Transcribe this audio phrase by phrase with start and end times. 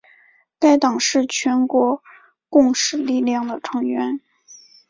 [0.57, 2.01] 该党是全国
[2.49, 4.19] 共识力量的成员。